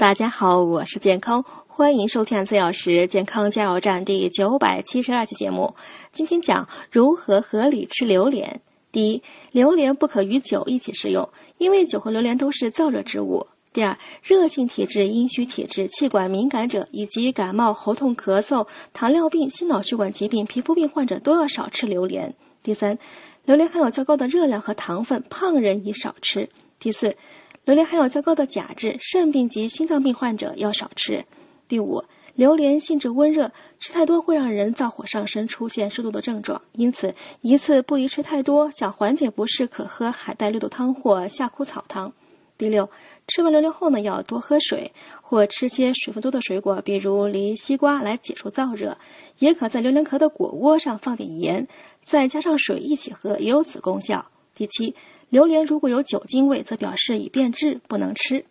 [0.00, 5.74] 大家好，我是健康，欢迎收听四小时健康加油站第九百七十二期节目。
[6.10, 8.62] 今天讲如何合理吃榴莲。
[8.90, 11.28] 第一，榴莲不可与酒一起食用，
[11.58, 13.46] 因为酒和榴莲都是燥热之物。
[13.74, 22.34] 第二，热性体质、阴虚体质、气管敏感者以及感冒、喉痛、咳嗽、糖尿病、心脑血管疾病、皮肤病患者都要少吃榴莲。
[22.62, 22.98] 第三，
[23.44, 26.48] 榴莲含有较高的热量和糖分，胖人宜少吃。
[26.78, 27.14] 第四。
[27.70, 31.24] 榴莲含有较高的钾质，肾病及心脏病患者要少吃。
[31.68, 32.02] 第五，
[32.34, 38.68] 榴莲性质温热，吃太多会让人燥火上升，出现湿毒的症状，因此一次不宜吃太多。
[38.72, 42.12] 想缓解不适，可喝海带绿豆汤或夏枯草汤。
[42.58, 42.90] 第六，
[43.28, 44.90] 吃完榴莲后呢，要多喝水，
[45.22, 48.98] 或吃些水分多的水果，比如梨、西瓜，来解除燥热。
[49.38, 51.68] 也可在榴莲壳的果窝上放点盐，
[52.02, 54.26] 再加上水一起喝，也有此功效。
[54.56, 54.92] 第七。
[55.30, 58.44] 榴莲如果有酒精味，则表示已变质，不能吃。